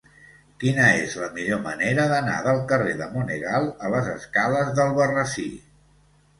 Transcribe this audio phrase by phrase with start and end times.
[0.61, 5.49] Quina és la millor manera d'anar del carrer de Monegal a les escales d'Albarrasí?